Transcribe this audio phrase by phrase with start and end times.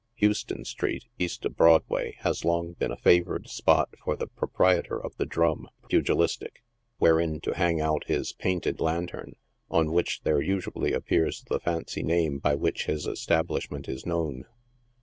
[0.15, 5.15] Houston street, east of Broadway, has long been a favored spot for the proprietor of
[5.17, 6.63] the" drum" pugilistic,
[6.97, 9.33] wherein to hang out his painted lantern,
[9.69, 14.45] on which there usually appears the fancy name by which his establishment is known.